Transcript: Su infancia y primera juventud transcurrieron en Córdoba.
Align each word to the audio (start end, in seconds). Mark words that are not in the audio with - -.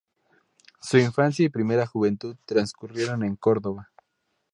Su 0.81 0.97
infancia 0.97 1.45
y 1.45 1.49
primera 1.49 1.85
juventud 1.85 2.35
transcurrieron 2.47 3.21
en 3.23 3.35
Córdoba. 3.35 3.91